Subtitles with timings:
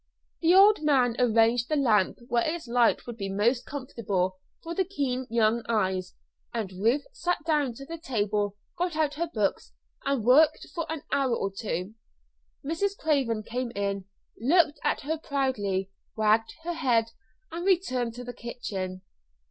[0.41, 4.83] The old man arranged the lamp where its light would be most comfortable for the
[4.83, 6.15] keen young eyes,
[6.51, 11.03] and Ruth sat down to the table, got out her books, and worked for an
[11.11, 11.93] hour or two.
[12.65, 12.97] Mrs.
[12.97, 14.05] Craven came in,
[14.39, 17.11] looked at her proudly, wagged her head,
[17.51, 19.03] and returned to the kitchen.